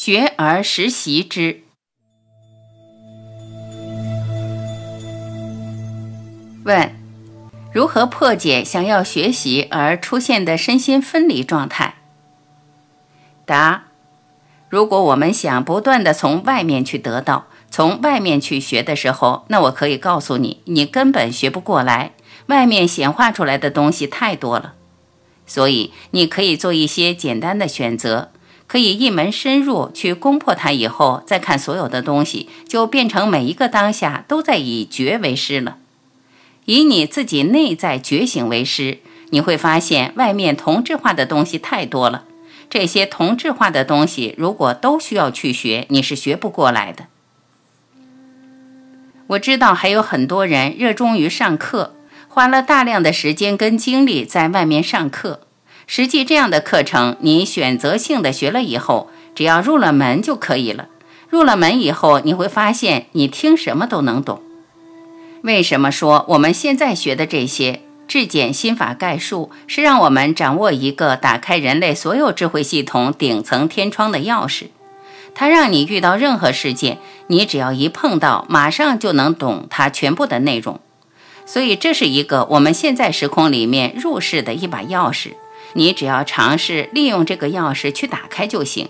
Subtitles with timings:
[0.00, 1.64] 学而时习之。
[6.64, 6.94] 问：
[7.72, 11.96] 如何破解想要学习而出现的身心分离状态？
[13.44, 13.86] 答：
[14.68, 22.12] 如果我们想不断的从外面去得到，从外面去学的时候，那我可以告诉你，你根本学不过来。
[22.46, 24.74] 外面显化出来的东西太多了，
[25.44, 28.30] 所以你可以做一些简单的选择。
[28.68, 35.78] 可以一门深入去攻破它，以后再看所有的东西，就变成每一个当下都在以觉为师了。
[36.66, 38.98] 以你自己内在觉醒为师，
[39.30, 42.24] 你会发现外面同质化的东西太多了。
[42.68, 47.06] 这些同质化的东西，如果都需要去学，你是学不过来的。
[49.28, 51.94] 我知道还有很多人热衷于上课，
[52.28, 55.47] 花了大量的时间跟精力在外面上课。
[55.90, 60.86] 实际这样的课程，你选择性的学了以后，只要入了门就可以了。
[61.30, 64.42] 入了门以后，你会发现你听什么都能懂。
[65.42, 74.66] 为什么说我们现在学的这些质检心法概述，是让我们掌握一个打开人类所有智慧系统顶层天窗的钥匙？
[75.34, 76.98] 它让你遇到任何事件，
[77.28, 80.80] 你只要一碰到，马上就能懂它全部的内容。
[81.46, 85.32] 所以，这是一个我们现在时空里面入世的一把钥匙。
[85.74, 88.88] 你只要尝试利用这个钥匙去打开就行。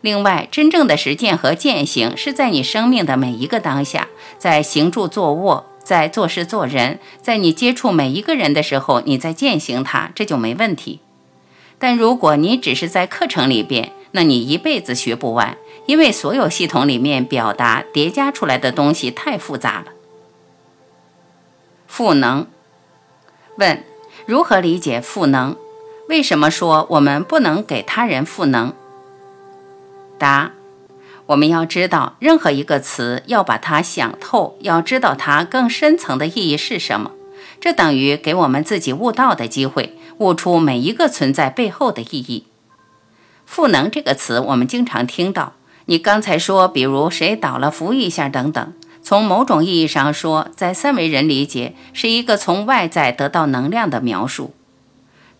[0.00, 4.08] 另外，真正的实践和践行是在你生命的每一个当下，
[4.38, 11.00] 在行住坐卧，在做事做人，在你接触每一个人的时候，你在践行它，这就没问题。
[11.78, 19.92] 但如果你只是在课程里边，那你一辈子学不完，因为所有系统里面表达叠加出来的东西太复杂了。
[21.86, 22.46] 赋能，
[23.56, 23.84] 问：
[24.24, 25.56] 如何理解赋能？
[26.10, 28.72] 为什么说我们不能给他人赋能？
[30.18, 30.50] 答：
[31.26, 37.12] 我们要知道，任何一个词要把它想透，要知道它更深层的意义是什么。
[37.60, 42.46] 这等于给我们自己悟道的机会，悟出每一个存在背后的意义。
[43.46, 45.52] 赋能这个词，我们经常听到。
[45.84, 48.72] 你刚才说，比如谁倒了扶一下等等。
[49.00, 54.52] 从某种意义上说，在三维人理解，是一个从外在得到能量的描述。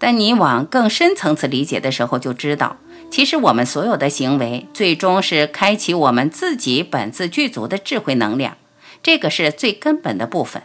[0.00, 2.78] 但你往更深层次理解的时候，就知道，
[3.10, 8.56] 其实我们所有的行为，最终是开启我们自己本自具足的智慧能量，
[9.02, 10.62] 这个是最根本的部分。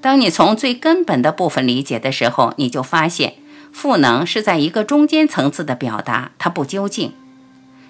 [0.00, 3.34] 当你从最根本的部分理解的时候，你就发现，
[3.72, 7.12] 赋能是在一个中间层次的表达，它不究竟。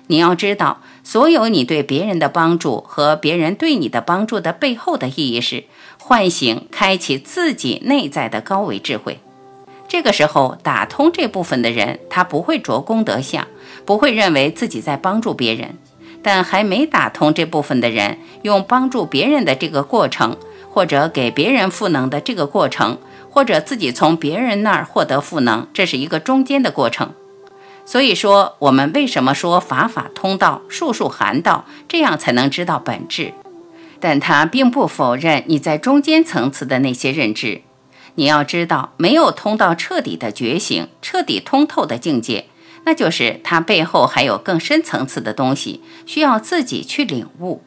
[0.08, 5.64] 你要知道，所有你对别人的帮助和别人对你的帮助的背后的意义是，
[5.98, 9.20] 唤醒、开启自己内在的高维智慧。
[9.88, 13.46] 这个时候打通这部分的人，他不会着功德相，
[13.86, 15.76] 不会认为自己在帮助别人。
[16.22, 20.36] 但还没打通这部分的人，用帮助别人的这个过程，
[20.68, 22.98] 或者给别人赋能的这个过程，
[23.30, 27.14] 或者自己从别人那儿获得赋能，这是一个中间的过程。
[27.86, 33.32] 所以说，我们为什么说法法通道，术术含道，这样才能知道本质？
[34.00, 37.62] 但他并不否认你在中间层次的那些认知。
[38.18, 42.46] 你要知道，没有通到彻底的觉醒、彻底通透的境界，
[42.84, 47.62] 那就是它背后还有更深层次的东西，需要自己去领悟。